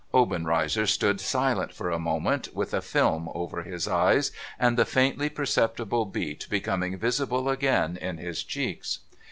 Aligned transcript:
Obenreizer 0.15 0.87
stood 0.87 1.21
silent 1.21 1.71
for 1.71 1.91
a 1.91 1.99
moment, 1.99 2.55
with 2.55 2.73
a 2.73 2.81
film 2.81 3.29
over 3.35 3.61
his 3.61 3.87
eyes, 3.87 4.31
and 4.57 4.75
the 4.75 4.83
fixintly 4.83 5.29
perceptible 5.29 6.05
beat 6.05 6.47
becoming 6.49 6.97
visible 6.97 7.47
again 7.49 7.97
in 7.97 8.17
his 8.17 8.43
cheeks. 8.43 8.97